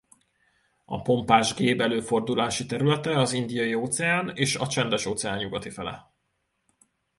A 0.85 1.01
pompás 1.01 1.53
géb 1.53 1.81
előfordulási 1.81 2.65
területe 2.65 3.19
az 3.19 3.33
Indiai-óceán 3.33 4.31
és 4.35 4.55
a 4.55 4.67
Csendes-óceán 4.67 5.37
nyugati 5.37 5.69
fele. 5.69 6.11